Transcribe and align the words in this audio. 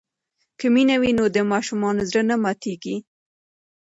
که 0.59 0.65
مینه 0.73 0.95
وي 1.01 1.11
نو 1.19 1.25
د 1.35 1.37
ماشوم 1.51 1.81
زړه 2.09 2.21
نه 2.29 2.35
ماتېږي. 2.43 2.95